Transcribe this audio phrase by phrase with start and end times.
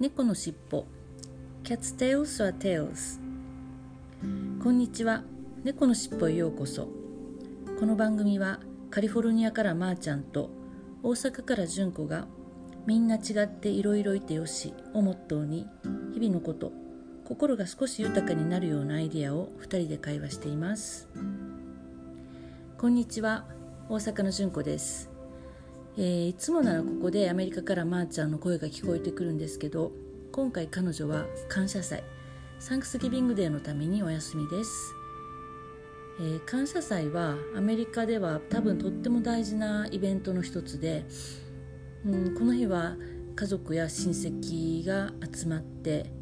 [0.00, 0.86] 猫のしっぽ
[1.64, 3.18] Cat's Tails or Tails.
[4.62, 5.24] こんにちは。
[5.64, 6.88] 猫のしっぽへようこそ。
[7.80, 8.60] この番組は
[8.90, 10.50] カリフォルニアからまーちゃんと
[11.02, 12.28] 大阪からじゅんこが
[12.86, 15.66] みんな違っていろいろいてよしをモットーに
[16.14, 16.70] 日々のこと
[17.24, 21.08] 心が少し豊かになるようなアイデアを2人で会話しています。
[22.78, 23.46] こんにちは。
[23.88, 25.17] 大阪のじゅんこです。
[26.00, 29.90] えー、いつもならここでアメリカからまーちゃんの声が聞こえてくるんですけど
[30.30, 32.04] 今回彼女は感謝祭
[32.60, 34.94] サンクスギビングデーのためにお休みです、
[36.20, 41.04] えー、感謝祭はアメリカでは多分とっても大事なイベントの一つで、
[42.06, 42.94] うん、この日は
[43.34, 46.12] 家族や親戚が集まって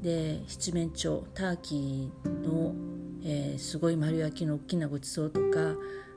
[0.00, 2.74] で七面鳥ターキーの、
[3.22, 5.74] えー、すごい丸焼きの大きなごちそうとか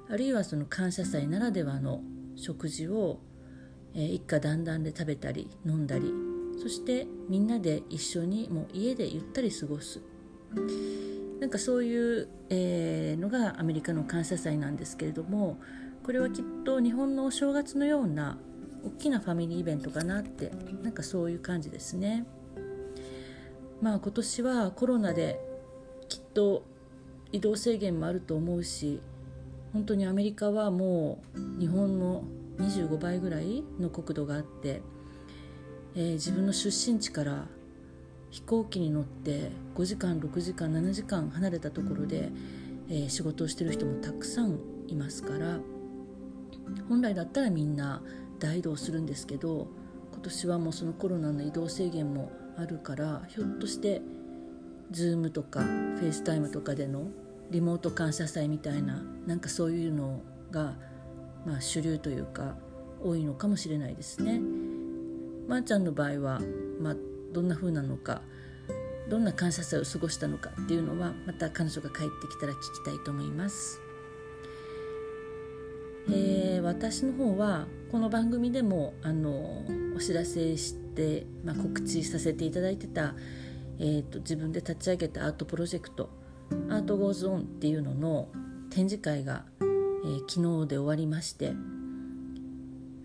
[0.10, 2.04] あるいはその感謝祭ならではの
[2.42, 3.20] 食事を、
[3.94, 6.12] えー、一家団らんで食べたり飲んだり
[6.62, 10.02] そしてみんなで一緒にもう家でゆったり過ごす
[11.40, 15.60] なんかそういう、えー、のがアメリカの感謝祭なんですけれども
[16.04, 18.38] これはきっと日本のお正月のような
[18.84, 22.26] 大きなファミリーイベントかなってなんかそういう感じですね。
[23.82, 25.40] まあ今年はコロナで
[26.10, 26.64] きっと
[27.32, 29.02] 移動制限もあると思うし
[29.74, 32.24] 本当にアメリカはもう日本の
[32.62, 34.82] 25倍ぐらいの国土があって、
[35.96, 37.46] えー、自分の出身地から
[38.30, 42.32] 飛行機に乗って5時間6時間7時間離れたところで、
[42.90, 45.60] えー、仕事をしてる人もたくさんいますから
[46.88, 48.02] 本来だったらみんな
[48.40, 49.68] 大移動するんですけど
[50.14, 54.02] 今年はもうそのコロナの移動制限もあるからひょっとして
[54.92, 57.08] Zoom とか FaceTime とかでの
[57.50, 60.76] リモート感謝祭みたいななんかそういうのが、
[61.46, 62.56] まあ、主流というか
[63.04, 64.40] 多いのかもしれないですね。
[65.48, 66.42] まー、あ、ちゃんの場合は、
[66.80, 66.96] まあ、
[67.32, 68.22] どんな風なのか
[69.10, 73.80] どんな感謝祭を過ごしたのかっていうのはまた彼女が帰ってきたら聞きたいと思います。
[76.10, 79.64] えー、私の方はこの番組でもあの
[79.96, 83.14] お知らせして、まあ、告知させていただいてた、
[83.80, 86.10] えーと自分で立ち上げたアートプロジェクト
[86.70, 88.30] Art Goes On っていうのの
[88.70, 89.46] 展示会が、
[90.04, 91.54] えー、昨日で終わりまして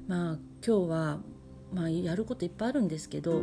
[0.08, 1.18] まあ今日は、
[1.72, 3.42] まあ、やることいっぱいあるんですけど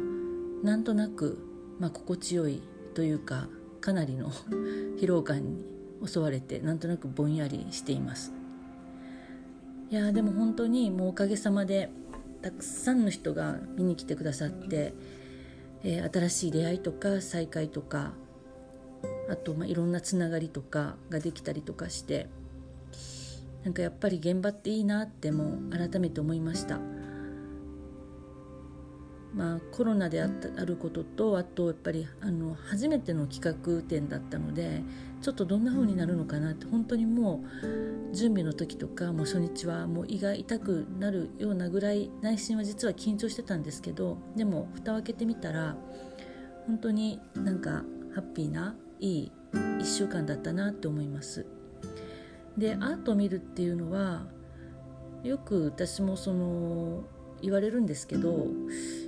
[0.64, 1.38] なんとなく、
[1.80, 2.62] まあ、心地よい
[2.96, 3.48] というか
[3.82, 4.32] かなりの
[4.98, 5.58] 疲労感に
[6.06, 8.34] 襲われてなんとなくぼんやりしています。
[9.90, 11.92] いやでも本当にもうおかげさまで
[12.42, 14.94] たくさんの人が見に来てくださって、
[15.84, 18.14] えー、新しい出会いとか再会とか
[19.30, 22.28] あと、まあ、いろんなつながりとかができたりとかして
[23.64, 26.80] なんかやっぱり現場っていいなっても改めて思いました。
[29.34, 34.84] まあ、コロナであったあることとあとやっぱりあの初めての企画展だったので
[35.22, 37.44] ちょっとどんな風になるのかなって本当にも
[38.12, 45.76] う準備の時とかもう初日はもう胃が痛くなるようなぐらい内心は実は緊張してたんですけどでも蓋を開けてみたら
[46.68, 51.48] 本当になんかハッピーないい1週間だったなって思います
[52.58, 54.26] でアートを見るっていうのは
[55.24, 57.04] よく私もその
[57.42, 58.48] 言われるんですけど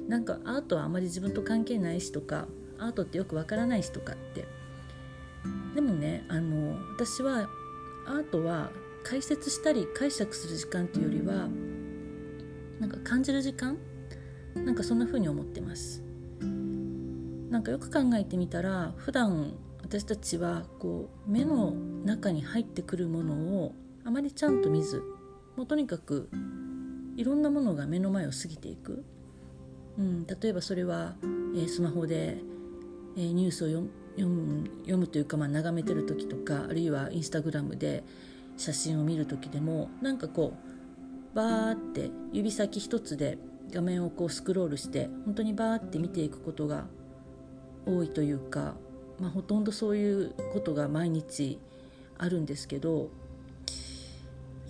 [0.08, 2.48] なんかアートはあまり自分と関係ないしとか
[2.78, 4.46] アートってよくわからないしとかって。
[5.76, 7.50] でもねあの私は
[8.08, 8.72] アートは
[9.04, 11.48] 解説したり解釈する時間っていうよりは
[12.80, 13.78] なんか感じる時間？
[14.56, 16.02] なんかそんな風に思ってます。
[17.50, 19.54] なんかよく考えてみたら普段
[19.86, 21.70] 私たちはこう目の
[22.06, 25.04] 中に入ってくるものをあまりちゃんと見ず
[25.56, 26.28] もうとにかく
[27.16, 29.06] いろんなものが目の前を過ぎていく、
[30.00, 31.14] うん、例えばそれは、
[31.56, 32.40] えー、スマホで、
[33.16, 38.04] えー、ニュースを読む読むというか、まあ、眺めてる時とかあるいはインスタグラムで
[38.58, 40.54] 写真を見る時でもなんかこ
[41.34, 43.38] うバーって指先一つで
[43.72, 46.88] 画面をこうスクロールして本当にバーって見ていくことが
[47.86, 48.78] 多いというか
[49.20, 51.60] まあ、ほとんどそういうことが毎日
[52.18, 53.10] あるんですけど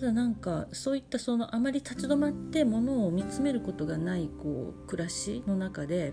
[0.00, 6.12] ただなんかそういったそのあまり立ち止まってものを見つめることがないこう暮らしの中で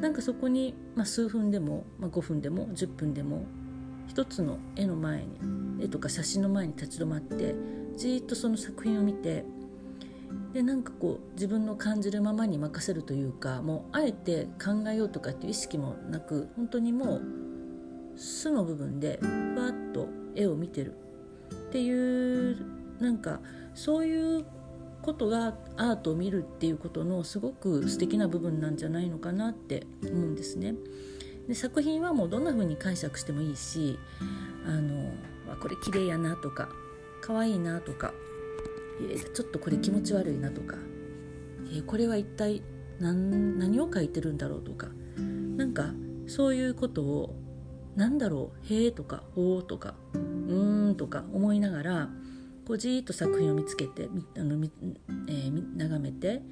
[0.00, 3.46] なんかそこに、まあ、数分でも、まあ、5分でも10分でも
[4.08, 5.38] 一つの絵の前に
[5.80, 7.54] 絵とか写真の前に立ち止まって
[7.96, 9.44] じーっとその作品を見て
[10.52, 17.22] でなんかこう自分の感じるままに任せるというかもうあえて考えようとかっていう意識もなく本当にもう
[18.16, 20.94] 素の部分でふわっと絵を見てる
[21.54, 22.56] っていう
[23.00, 23.40] なんか
[23.74, 24.44] そういう
[25.02, 30.74] ことがアートを見るっていうことのすごく素敵な部分なんじゃないのかなって思うんですね。
[31.46, 33.98] で作品はもうどんな風に解釈してもいいし
[34.66, 35.12] あの
[35.60, 36.68] これ綺麗やなとか
[37.22, 38.12] 可愛いなとか
[39.34, 40.76] ちょっとこれ気持ち悪いなとか
[41.72, 42.62] えこれは一体
[43.00, 44.88] 何何を書いてるんだろうとか
[45.56, 45.92] なんか
[46.26, 47.34] そういうことを
[47.96, 52.10] 何だろう「へえ」とか「おー」とか「うーん」とか思いながら
[52.66, 54.54] こうじーっと作品を見つけてあの、
[55.28, 56.42] えー、眺めて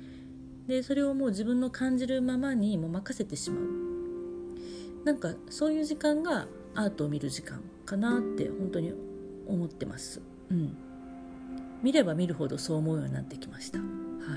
[0.66, 8.92] でそれをもう自分の感じるままにもう任せてしまうなんかそういう時間がアートを見る時間かなって本当に
[9.46, 10.20] 思ってます。
[10.50, 10.76] うん、
[11.82, 13.78] 見れば見るほどそう思うようになってきました。
[13.78, 13.84] は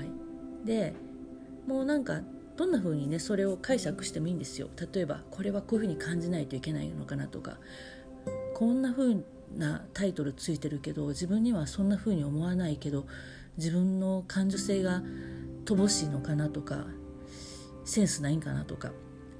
[0.02, 0.94] い、で
[1.66, 2.20] もうなんか
[2.56, 4.68] どんな風にねそれを解釈してもいいんですよ。
[4.92, 7.58] 例えばこれはこういう風に感じないといけないのかなとか。
[8.54, 9.16] こんな風
[9.56, 13.06] なタイトルついてるけど自分にはそんな風に思わないけど
[13.56, 15.02] 自分の感受性が
[15.64, 16.84] 乏しいのかなとか
[17.86, 18.92] センスないんかなとか。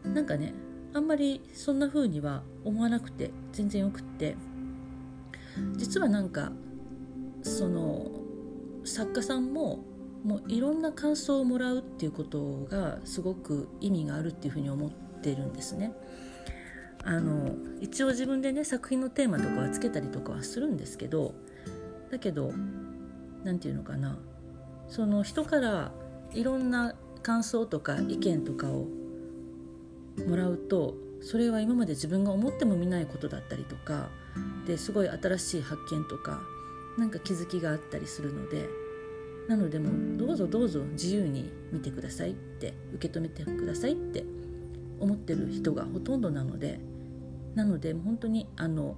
[0.02, 0.54] なんかね
[0.94, 4.36] あんまりそんな風には思わなくて全然よくって。
[5.76, 6.52] 実はなんか
[7.42, 8.10] その
[8.84, 9.84] 作家さんも
[10.24, 14.90] もういろんな感想をもらうっていうことがすごく意味があるっていうふうに思っ
[15.22, 15.94] てるんですね。
[17.02, 21.34] あの一応自分でね作品のテーマとかはつけたりとかはするんですけど
[22.10, 22.52] だけど
[23.42, 24.18] 何て言うのかな
[24.86, 25.92] その人から
[26.32, 28.86] いろんな感想とか意見とかを
[30.28, 34.10] もらうとそれは今まで自分が思ってもみないことだったりとか
[34.66, 36.42] ですごい新しい発見とか
[37.00, 38.68] なんか気づきがあったりするので
[39.48, 44.22] なのでもうどうぞどうぞ自由に見てくださいって受け止めてくださいって
[45.00, 46.78] 思ってる人がほとんどなので
[47.54, 48.96] なので本当にあの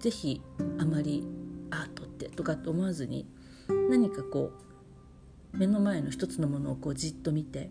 [0.00, 0.42] ぜひ
[0.78, 1.24] あまり
[1.70, 3.28] アートってとかと思わずに
[3.88, 4.50] 何かこ
[5.54, 7.70] う目の前の一つのものをこうじっと見て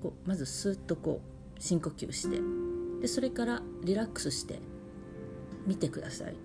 [0.00, 1.20] こうまずスーッとこ
[1.58, 2.40] う深呼吸して
[3.02, 4.60] でそれからリラックスして
[5.66, 6.36] 見てください。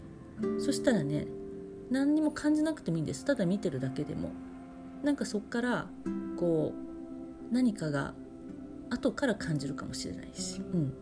[0.60, 1.28] そしたらね
[1.90, 3.26] 何にも感じなくてもいいんです。
[3.26, 4.32] ただ見てるだけでも。
[5.04, 5.88] なんかそっから
[6.36, 8.16] こう何かが
[8.90, 10.94] 後から感じるかもしれないし、うん、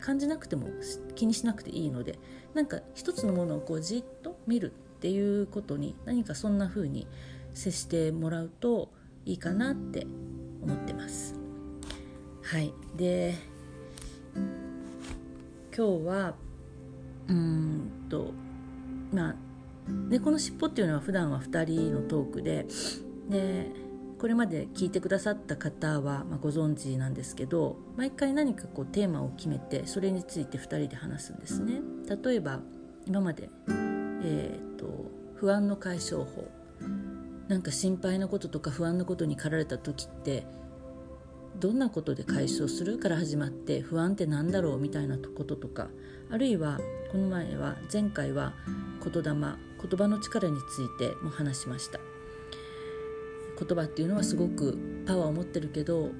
[0.00, 0.68] 感じなくても
[1.14, 2.18] 気にしなくていいので
[2.54, 7.06] なんか一つのものをこうじっと見るっていうことに何かそんな風に
[7.54, 8.90] 接してもらうと
[9.26, 10.06] いいかなって
[10.62, 11.34] 思ってます。
[12.42, 12.72] はい。
[12.96, 13.34] で
[15.76, 16.34] 今日は
[17.28, 18.32] うんと
[19.12, 19.47] まあ
[20.08, 22.66] 猫のしっぽっていうのは普段は2人のトークで
[23.28, 23.70] で
[24.18, 31.80] これまで聞いてくださった方は、まあ、ご存知なんですけど毎回何かこうテーマを決めてそれについて2人で話すんですね。
[32.24, 32.60] 例えば
[33.06, 33.48] 今まで、
[34.22, 36.48] えーと、不安の解消法
[37.46, 40.44] なんか心配なこととか不安なことに駆られた時って
[41.60, 42.98] どんなことで解消する？
[42.98, 44.78] から始まって不安って何だろう？
[44.78, 45.88] みたいなこととか
[46.30, 46.80] あるいは
[47.12, 48.52] この前は前回は
[49.02, 49.32] 言霊
[49.80, 52.00] 言葉の力についても話しました。
[53.58, 56.10] 言葉っていうのはすごくパワーを持ってるけど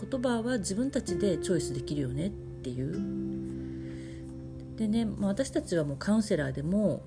[0.00, 2.92] 言葉は自分たちでチョイスできるよねっていう。
[4.76, 7.02] でね、ま、私たちはもうカウンセラーでも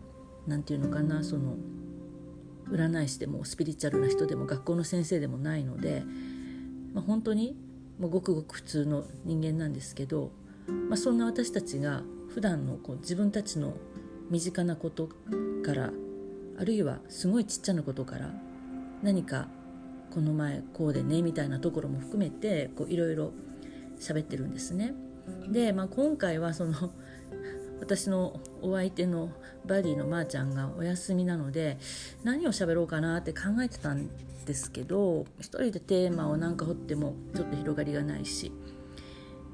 [0.45, 1.55] 何て言うのかなその
[2.69, 6.03] 占い師でもスピリチュアルな人でも学校の先生でもないので、
[6.93, 7.55] まあ、本当に
[7.97, 10.31] もうごくごく普通の人間なんですけど、
[10.89, 12.03] まあ、そんな私たちが
[12.33, 13.73] 普段のこう自分たちの
[14.31, 15.09] 身近なこと
[15.63, 15.91] から
[16.57, 18.33] あるいはすごいちっちゃなことから
[19.03, 19.47] 何か
[20.09, 23.33] この前こうでねみたいなところも含めていろいろ
[23.99, 24.93] 喋ってるんですね。
[25.49, 26.91] で、まあ、今回はその
[27.81, 29.31] 私のお相手の
[29.65, 31.77] バディのまーちゃんがお休みなので
[32.23, 34.09] 何を喋ろうかなって考えてたん
[34.45, 38.51] ですけど一人でテーマを何か掘ってもちょっと広がりがないし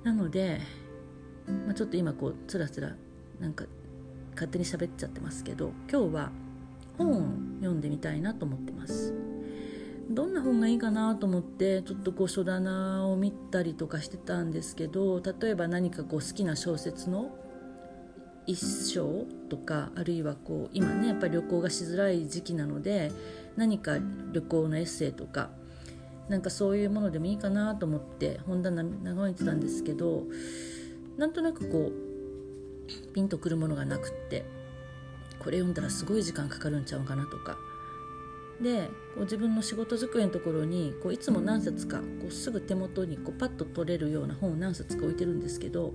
[0.04, 0.60] なので、
[1.66, 2.96] まあ、ちょっと今こうつらつら
[3.40, 3.66] なんか
[4.38, 6.32] 勝手に喋っちゃってますけど今日は
[6.98, 7.16] 本を
[7.60, 9.14] 読んでみたいなと思ってます。
[10.10, 17.36] どんな本がいいかなと思ってちょっとこう書棚を見たりとかしてたんですけど例えば何かこう好きな小説の
[18.46, 18.58] 一
[18.90, 23.12] 章とかあるいはこう今ねやっぱり旅行がしづらい時期なので
[23.58, 23.98] 何か
[24.32, 25.50] 旅行のエッセイとか
[26.30, 30.24] なんかそういうものでもいいかなと思って本棚眺めてたんですけど
[31.18, 32.07] なんとなくこう
[33.14, 34.46] ピンとくるものがなくって
[35.40, 37.58] これ読んだらすごい時間かかるんちゃうかなとか
[38.62, 45.94] でこう自分の仕事机のところにこういつも何冊かこうすぐ手元にこうパッと取れるような本を何冊か置いてるんですけど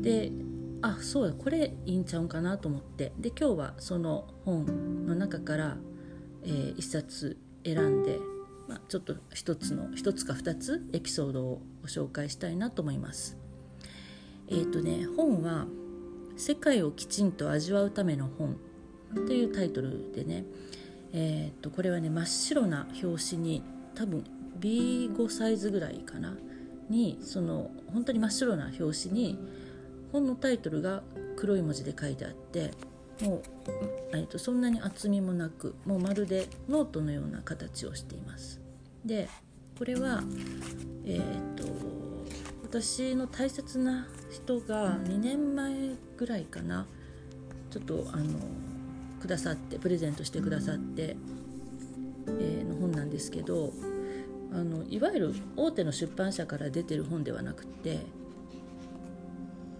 [0.00, 0.32] で
[0.80, 5.76] あそうだこれいいんちゃうんかなと思ってで今日はその本の中から、
[6.42, 8.18] えー、1冊選んで、
[8.68, 13.41] まあ、ちょっと一つの一つか二つエピソードをご紹介したいなと思います。
[14.52, 15.66] えっ、ー、とね本は
[16.36, 18.56] 「世界をきちんと味わうための本」
[19.26, 20.44] というタイトルでね、
[21.12, 23.62] えー、とこれはね真っ白な表紙に
[23.94, 24.24] 多分
[24.60, 26.36] B5 サイズぐらいかな
[26.88, 29.38] にその本当に真っ白な表紙に
[30.12, 31.02] 本のタイトルが
[31.36, 32.72] 黒い文字で書いてあって
[33.22, 33.42] もう、
[34.12, 38.60] えー、とそんなに厚みもなくもうまるでノートのような形をしています。
[39.04, 39.28] で
[39.78, 40.22] これは、
[41.04, 41.64] えーと、
[42.72, 45.74] 私の大切な人が2年前
[46.16, 46.86] ぐらいかな。
[47.70, 48.24] ちょっとあの
[49.20, 51.16] くださってプレゼントしてくださって、
[52.28, 53.74] えー、の本なんですけど
[54.52, 57.98] あのいわゆる大手の出版社から出てる本ではなくて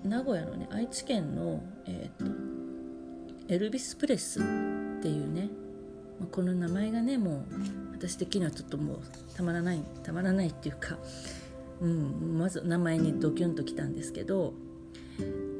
[0.04, 5.48] 名古屋のね愛知県の、えーと、エルビスプレスっていうね、
[6.20, 7.44] まあ、この名前がねもう
[7.94, 9.00] 私的にはちょっともう
[9.34, 10.98] たまらないたまらないっていうか、
[11.80, 14.54] うん、まず名前にドキュンときたんですけど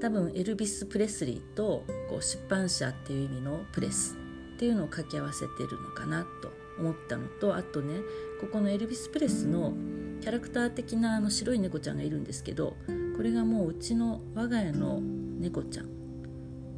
[0.00, 4.16] 多分エルビス・プレスリーとこう出版社っていう意味のプレス
[4.56, 8.00] っていうのを掛け合わせてるのかなと思ったのとあとね
[8.40, 9.72] ここのエルビス・プレスの
[10.20, 12.76] キャラクター的なあの白い猫ちゃんがいるんですけど
[13.16, 15.88] これがもううちの我が家の猫ちゃん、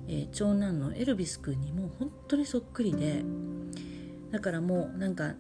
[0.09, 3.23] えー、長男のエルビス君にもう本当にそっくりで
[4.31, 5.35] だからもうなんか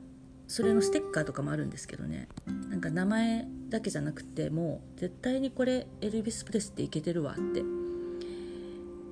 [0.47, 2.29] それのステッカーとかもあるんですけどね
[2.69, 7.63] なんか名前だけじゃなくてもう絶対にこれエルビス・プレスっていけてるわって。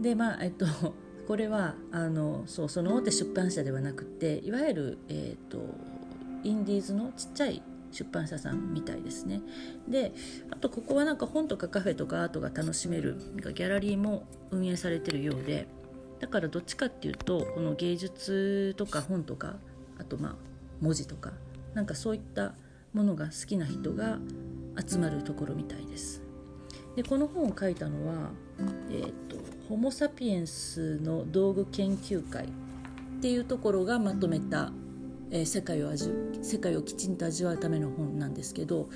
[0.01, 0.67] でまあえっと
[1.29, 5.61] これはあのそうその大手出版社ではなくていわゆる、えっと、
[6.43, 9.41] インディーズのちっちゃい出版社さんみたいですね。
[9.87, 10.13] で
[10.51, 15.69] あとここはなんか本とかカフェとかアートが楽しめるギャラリーも運営されてるようで
[16.19, 19.57] だからどっちかっていうとこの芸術とか本とか
[19.99, 20.37] あとまあ
[20.81, 21.33] 文字とか
[21.75, 22.55] なんかそういった
[22.93, 24.19] ものが好きな人が
[24.87, 26.23] 集まるところみたいです
[26.97, 28.31] でこの本を書いたのは、
[28.91, 29.37] えーと、
[29.69, 32.49] ホモ・サピエンスの道具研究会っ
[33.21, 34.73] ていうところがまとめた、
[35.31, 36.11] えー、世界を味
[36.43, 38.89] 世界をきちんと味わうための本なんですけど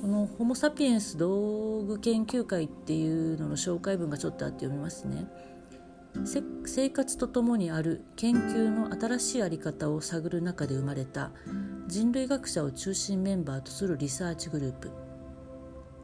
[0.00, 5.26] このホモ・サピエンス道具研究会っていうのの紹介文がちょっとあって読みますね。
[6.64, 11.32] 生活とともにある研究の新しい在り方を探る中で生まれた
[11.88, 14.90] 人類学者を中心メンバーとするリサーチグループ。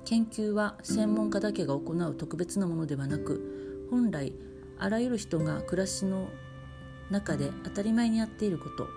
[0.05, 4.33] 研究は専門家だけが行う特別なものではなく本来
[4.79, 6.29] あらゆる人が暮らしの
[7.11, 8.89] 中で当たり前にやっていること。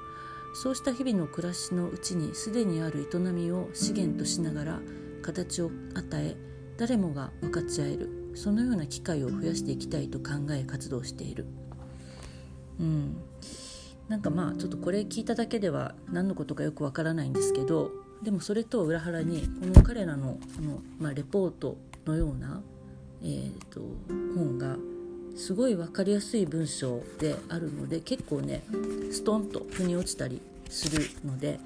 [0.56, 4.82] そうした日々の暮らしのうちにすでにある営みを資源としながら
[5.24, 6.38] 形を与え
[6.78, 8.23] 誰もが分かち合える。
[8.36, 11.46] そのような機会を増やしていきたいと考え活動している。
[12.80, 13.18] うん
[14.10, 22.62] なんかまあちょっとこれ聞いただけでは何のことかよくわからないんですけどでもそれと裏腹にこの彼らのあの、まあ、レポートのような、
[23.24, 23.82] えーと、
[24.36, 24.78] 本が
[25.36, 28.64] すごい分かりやすい文章であるので結構ね
[29.12, 31.60] ストンと腑に落ちたりするので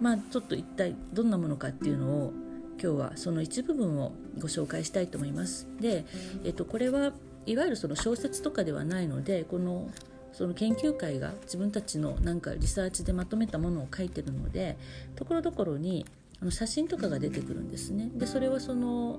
[0.00, 2.32] まあちょっと一体どんなものかっていうのを
[2.80, 5.66] 今日はその一部分をご紹介したいと思います。
[5.80, 6.04] で、
[6.44, 7.12] えっと、これは
[7.46, 9.90] いわゆるその小説とかではないのでこの
[10.32, 14.76] その研究会が自分たちのなんかリサーチでまとめたものを書いてるので
[15.16, 16.06] ところどころに
[16.40, 18.10] あの写真とかが出てくるんですね。
[18.14, 19.18] でそれはその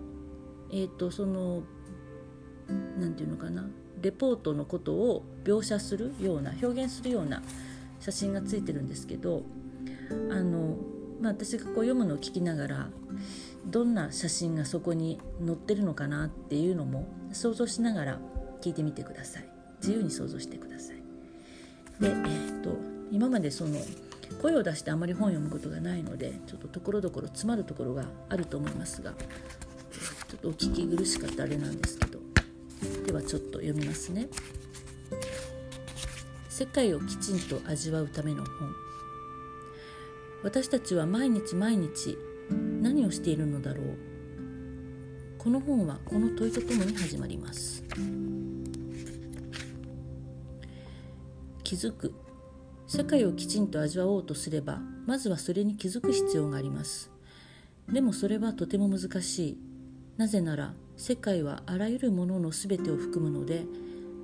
[0.71, 1.63] えっ、ー、とその
[2.97, 3.67] 何て言うのかな
[4.01, 7.41] レポートのことを描写するような表現するような
[7.99, 9.43] 写真がついてるんですけど
[10.31, 10.77] あの、
[11.19, 12.89] まあ、私がこう読むのを聞きながら
[13.65, 18.19] どんな写真がそこに載ってるのかなっていうのも想像しながら
[18.61, 19.49] 聞いてみてください。
[19.81, 20.95] 自由に想像してください。
[22.01, 22.77] で、えーと、
[23.11, 23.77] 今までその
[24.41, 32.19] 声を出してあまり本を読むことがないのでちょっとところどころ詰まるところがあると思いますがちょっとお聞き苦しかったあれなんですけど
[33.05, 34.27] ではちょっと読みますね。
[36.47, 38.73] 世界をきちんと味わうための本。
[40.43, 42.17] 私たちは毎日毎日
[42.81, 43.97] 何をしているのだろう。
[45.37, 47.83] この本はこの問いとともに始まります。
[51.63, 52.13] 気づく。
[52.87, 57.11] 世界をきちんと味わおうとすればまずはそれに気づく必要があります。
[57.87, 59.57] でもそれはとても難しい。
[60.17, 63.65] なぜなら世界はあらゆるものの全てを含むので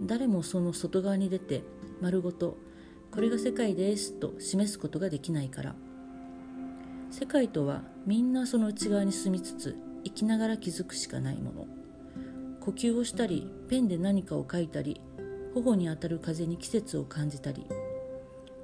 [0.02, 1.64] 誰もその外側に出て
[2.02, 2.58] 丸ごと
[3.12, 5.76] これが世界ですと示すことができないから。
[7.12, 11.68] 世界とはみんなその内側に住みつつ生きながら気づくしかないもの。
[12.62, 15.02] 呼吸をしたりペンで何かを書いたり
[15.54, 17.66] 頬に当たる風に季節を感じたり。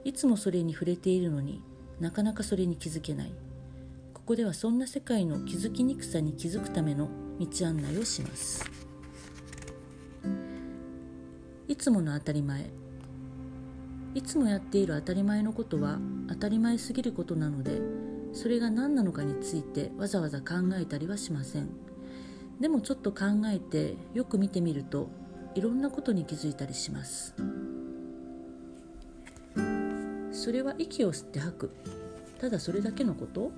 [0.03, 1.61] いつもそれに触れているのに
[1.99, 3.33] なかなかそれに気づけない。
[4.13, 8.63] ここではそんな世界の気づきにくさに気づくための道案内をします。
[11.67, 12.69] いつもの当たり前。
[14.13, 17.81] いつもやっている当たり前のことは当たり前すぎることなので
[18.33, 21.69] それが何なのかについてわざわざ考えたりはしません。
[22.59, 25.09] でもちょっと考えてよく見てみると
[25.55, 27.33] いろんなことに気づいたりします。
[30.31, 31.71] それは息を吸って吐く。
[32.39, 33.51] ただそれだけのこと？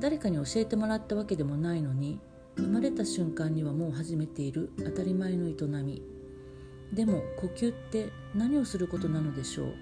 [0.00, 2.18] 誰かに教えてもらったわけでもないのに
[2.56, 4.70] 生まれた瞬間にはもう始めている。
[4.78, 6.02] 当たり前の営み。
[6.92, 9.74] でも呼吸って何をすることなのでしょう？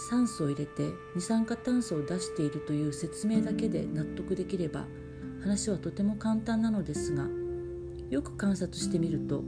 [0.00, 4.86] 酸素を入れて二酸化炭素を出しているという説明だけで納得できれば
[5.42, 7.26] 話はとても簡単なのですが
[8.10, 9.44] よく観察してみると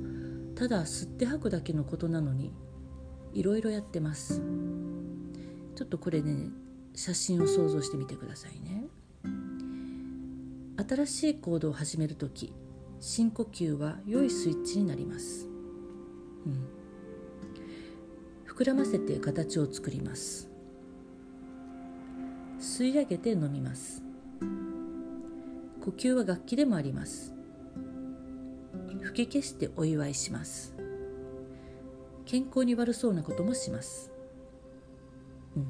[0.54, 2.52] ただ吸って吐くだけのことなのに
[3.32, 4.42] いろいろやってます。
[5.74, 6.50] ちょっとこれね
[6.94, 8.86] 写真を想像してみてくださいね。
[10.88, 12.52] 新しい行動を始める時
[13.00, 15.48] 深呼吸は良いスイッチになります、
[16.46, 16.68] うん、
[18.52, 20.50] 膨らませて形を作ります。
[22.60, 24.02] 吸い上げて飲みます。
[25.84, 27.34] 呼吸は楽器でもあります。
[29.02, 30.74] 吹き消してお祝いします。
[32.24, 34.10] 健康に悪そうなこともします、
[35.56, 35.66] うん、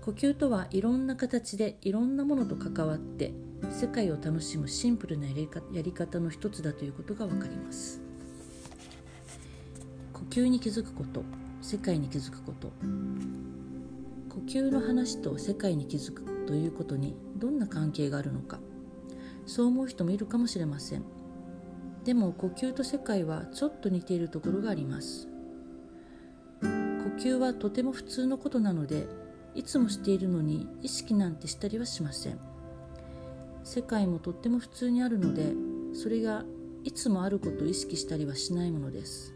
[0.00, 3.32] 呼吸とはいろんな形でいろんなものと関わって
[3.70, 5.34] 世界を楽しむシンプルなや
[5.82, 8.03] り方の一つだということが分かります。
[10.34, 11.22] 呼吸に気づくこと。
[11.62, 12.72] 世界に気づくこと。
[14.28, 18.58] 呼吸の話と世界に気づくということにどんな関係があるのか。
[19.46, 21.04] そう思う人もいるかもしれません。
[22.02, 25.28] でも呼吸と世界はちょっと似ているところがあります。
[26.62, 26.66] 呼
[27.16, 29.06] 吸はとても普通のことなので
[29.54, 32.40] いつもしているのに意識なんてしたりはしません。
[33.62, 35.52] 世界もとっても普通にあるので
[35.92, 36.44] それが
[36.82, 39.33] いつもあることを意識したりはしないものです。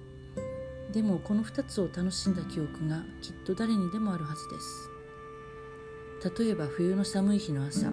[0.93, 4.91] でもこの2つを楽しんだ記憶がきっと誰にでもあるはずです。
[6.39, 7.91] 例えば冬の寒い日の朝。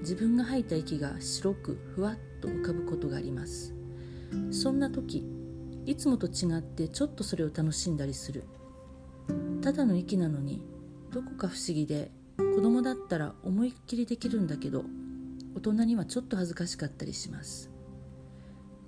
[0.00, 3.74] 自分が吐いた息が白くふわっと浮かぶことがあります。
[4.50, 5.26] そんな時
[5.86, 8.44] いつもと違ってちょっとそれを楽しんだりする。
[9.60, 10.62] ただの息なのに
[11.10, 14.84] どこか不思議で子供だったら思いっきりできるんだけど
[15.56, 17.70] 大人にはちょっと恥ずかしかったりします。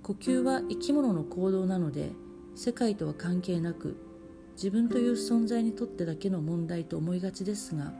[0.01, 2.11] 呼吸は生き物の行動なので
[2.55, 3.97] 世界とは関係なく
[4.55, 7.93] 自分という存在にとってだけの問題と思いがちですが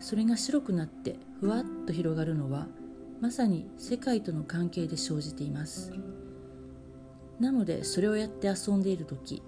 [0.00, 2.66] それが白くなってふわっと広がるのは
[3.20, 5.92] まさに世界との関係で生じています。
[7.38, 9.42] なのでそれをやって遊んでいる時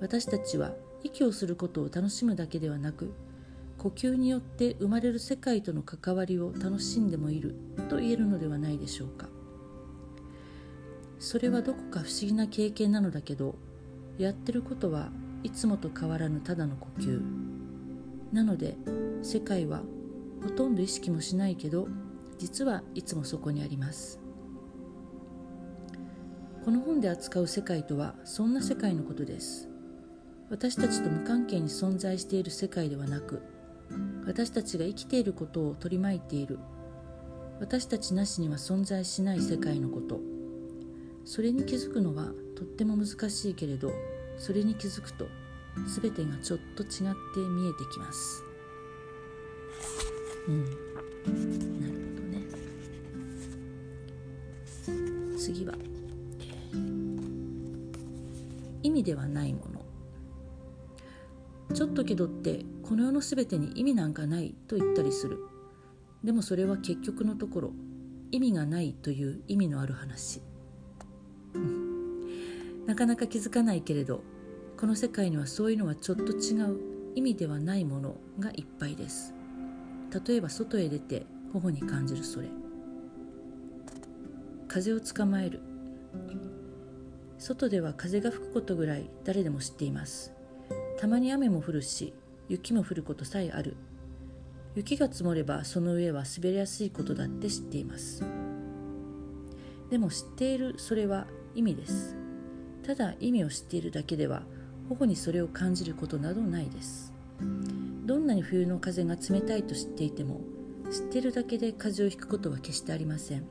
[0.00, 3.14] 私たちは息をすることを楽しむだけではなく
[3.78, 7.54] 呼吸によって生まれる世界との関わりを楽しんでもいる
[7.88, 9.28] と言えるのではないでしょうか。
[11.18, 13.56] それはどこか不思議な経験なのだけど
[14.18, 15.10] やってることは
[15.42, 17.20] いつもと変わらぬただの呼吸。
[18.32, 18.76] なので
[19.22, 19.82] 世界は
[20.42, 21.88] ほとんど意識もしないけど
[22.38, 24.20] 実はいつもそこにあります。
[26.64, 29.68] この本で扱う世界とはそんな世界のことです。
[30.50, 33.42] 私たちと無関係に存在している世界ではなく
[34.26, 36.58] 私たちが生きていることを取り巻いている。
[37.60, 40.35] 私たちなしには存在しない世界のこと。
[41.26, 43.90] それに気づくのはとっても難しいけれど
[44.38, 45.26] それに気づくと
[46.00, 46.88] 全てがちょっと違っ
[47.34, 48.44] て見えてきます。
[50.48, 50.64] うん。
[50.64, 50.70] な
[51.88, 52.44] るほどね。
[55.36, 55.74] 次は。
[58.82, 59.84] 意味ではないもの。
[61.74, 65.38] ちょっとけどってこの世の全てに意味なんかないと言ったりする。
[66.24, 67.72] でもそれは結局のところ
[68.30, 70.40] 意味がないという意味のある話。
[72.86, 74.22] なかなか気づかないけれど
[74.76, 76.78] この世界にはそういうのはちょっと違う
[77.14, 79.34] 意味ではないものがいっぱいです。
[80.26, 82.48] 例えば外へ出て頬に感じるそれ。
[84.68, 85.60] 風を捕まえる。
[87.38, 90.32] 外では風が吹くことぐらい誰でも知っています。
[90.98, 92.12] たまに雨も降るし
[92.48, 93.76] 雪も降ることさえある。
[94.74, 98.22] 雪が積もればその上は滑りやすいことだって知っています。
[99.88, 102.14] でも知っているそれは意味です。
[102.86, 104.42] ただ意味を知っているだけでは
[104.90, 107.12] 頬にそれを感じることなどないです。
[108.04, 110.42] どんなに冬の風が冷たいと知っていても
[110.92, 113.44] 知っているだけで風邪をひくことは決してありません。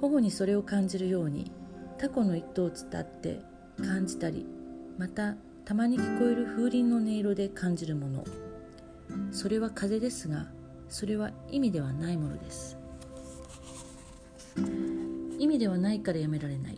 [0.00, 1.52] 頬にそれを感じるように
[1.98, 3.40] タコの一頭を伝って
[3.76, 4.46] 感じたり
[4.98, 8.24] またたまに聞こえる風鈴の音色で感じるもの。
[9.30, 10.46] それは風ですが
[10.88, 12.78] それは意味ではないものです。
[15.42, 16.76] 意味ではないからやめられない。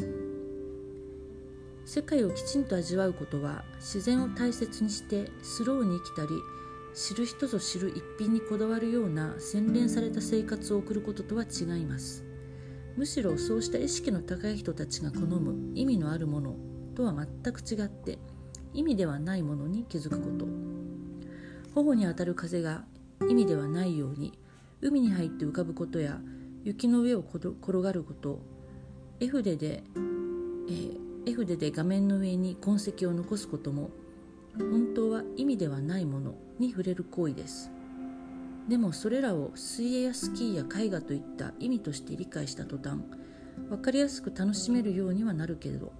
[1.84, 6.28] 世界をきちんと味わうことは自然を大切にしてスローに生きたり
[6.94, 12.24] 知る人ぞ知る一品にこだわるような洗練された生活を送ることとは違います。
[12.96, 16.56] むしろそうした意識の高い人たちが好む意味のあるもの
[16.94, 18.18] とは全く違って
[18.72, 20.46] 意味ではないものに気づくこと。
[21.74, 22.86] 頬に当たる風が
[23.28, 24.32] 意味ではないように
[24.80, 26.18] 海に入って浮かぶことや
[26.62, 28.53] 雪の上を転がること
[29.24, 33.90] 絵筆で、えー、絵筆で画面の上に痕跡を残すことも
[34.58, 37.70] 本当は意味ではないものに触れる行為です。
[38.68, 43.00] でもそれらを水泳やスキーや絵画といった意味として理解した途端
[43.68, 45.92] 分かりやすく楽しめるようにはなるけれど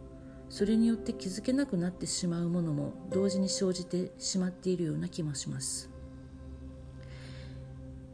[0.49, 5.94] それによって気づけなくなってしまうものも同時に生じてしまっているような気もします。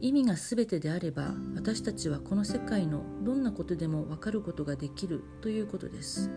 [0.01, 6.31] 意味が全てであれば私たちはこの世界のどんなことでも分かることができるということです。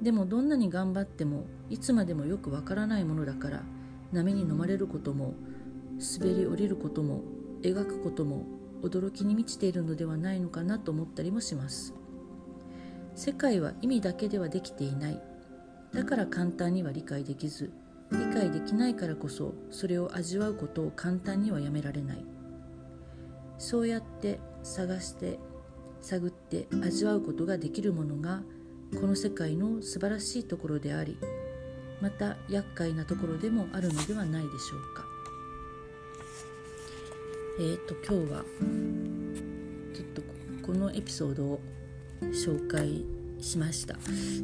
[0.00, 3.62] でもどんなに頑張ってもいつまでもよくわからないものだから
[4.12, 5.34] 波に飲まれることも
[6.18, 7.22] 滑り降りることも
[7.62, 8.46] 描くことも
[8.82, 11.92] 驚きに満ちているのではないのかなと思ったりもします。
[13.14, 15.22] 世界は意味だけではできていない。
[15.92, 17.70] だから簡単には理解できず
[18.10, 22.33] 理解できないからこそそれを味わうことを簡単にはやめられない。
[23.64, 25.38] そうやって探して
[26.02, 28.42] 探って味わうことができるものが
[29.00, 31.16] この世界の素晴らしいところであり
[32.02, 35.04] また厄介なところでもあるのではないでしょうか。
[37.58, 38.44] えっ、と今日は
[39.94, 40.22] ちょっと
[40.66, 41.60] このエピソードを
[42.20, 43.06] 紹介
[43.40, 43.96] しました。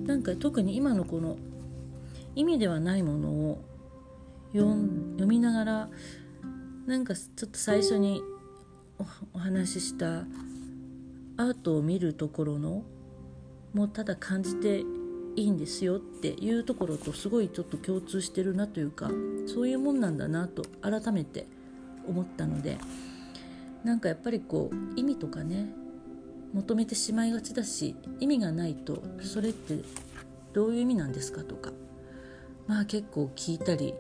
[0.07, 1.37] なんか特に今のこの
[2.35, 3.63] 意味ではないものを
[4.55, 4.75] 読
[5.27, 5.91] みながら
[6.87, 8.23] なんかちょっと最初に
[9.33, 10.25] お話しした
[11.37, 12.85] アートを見るところの
[13.73, 14.81] もうただ感じて
[15.37, 19.11] いいんですよっていうところとすごいちょっと共通してるなというか
[19.47, 21.47] そういうもんなんだなと改めて
[22.07, 22.79] 思ったので
[23.85, 25.73] なんかやっぱりこう意味とかね
[26.53, 29.79] 求めてしまいがちだし意味がないとそれって
[30.53, 31.71] どういう意味なんですかとか
[32.67, 33.95] まあ結構聞いたり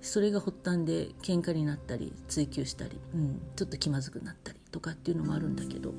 [0.00, 5.92] それが発端で喧嘩になったり追求したり、うん、ちょっと気まずくなったりとかっていうのもあるんだけど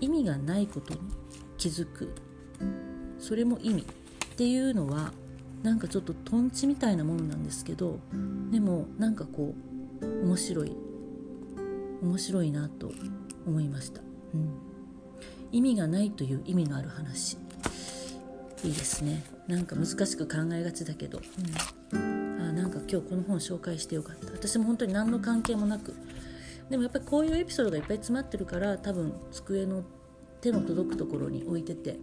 [0.00, 1.00] 意味がないことに
[1.56, 2.14] 気づく。
[3.18, 5.12] それも意味っていうのは
[5.62, 8.00] なんかちょっととんちみたいなものなんですけど
[8.50, 9.54] でもなんかこ
[10.00, 10.72] う面白い
[12.02, 12.90] 面白いなと
[13.46, 14.00] 思いました、
[14.34, 14.50] うん、
[15.52, 17.38] 意味がないという意味のある話。
[18.64, 19.24] いいですね。
[19.48, 21.20] なんか難しく考えがちだけど、
[21.92, 24.32] うん、なんか今日この本紹介してよかった。
[24.32, 25.94] 私も本当に何の関係もなく。
[26.70, 29.84] でもやっぱりこういうエピソードがいっぱい詰まってるから多分机の
[30.40, 31.98] 手の届くところに置いてて。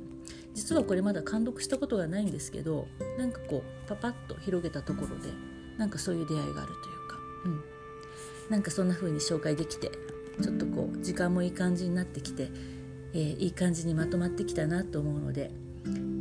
[0.54, 5.30] 実はこれまだ監読したことがないんですけどなんかこうパパッと広げたところで
[5.78, 7.64] なんかそういう出会いがあるというか、うん、
[8.50, 9.92] なんかそんな風に紹介できて
[10.42, 12.50] ちょっとこう時間もいい感じになってきて、
[13.14, 15.52] えー、いい感じにまとまってきたなと思うので、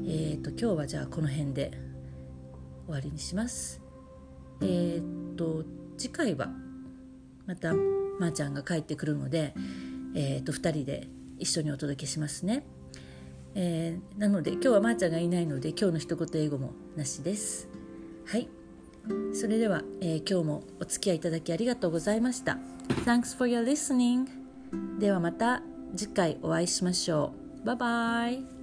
[0.06, 1.72] えーと、今日はじゃあこの辺で
[2.86, 3.87] 終わりにします。
[4.60, 5.64] えーと、
[5.96, 6.48] 次回は
[7.46, 9.54] またまー、ちゃんが帰ってくるので、
[10.14, 12.64] えーと、と2人で一緒にお届けしますね、
[13.54, 17.68] えー、なので今日はまーちゃんがいないので今日の一言英語もなしです。
[18.26, 18.48] はい。
[19.32, 22.58] それでは、えー、今日もお付き合いいただきありがとうございました。
[23.04, 24.26] Thanks for your listening
[24.98, 25.62] ではまた
[25.96, 27.66] 次回お会いしましょう。
[27.66, 28.57] バイバイ。